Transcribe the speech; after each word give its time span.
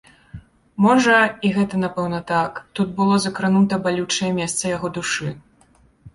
Можа, 0.85 1.17
і 1.49 1.51
гэта 1.57 1.75
напэўна 1.83 2.19
так, 2.33 2.57
тут 2.81 2.97
было 3.01 3.21
закранута 3.27 3.81
балючае 3.85 4.31
месца 4.41 4.63
яго 4.75 4.87
душы. 4.99 5.29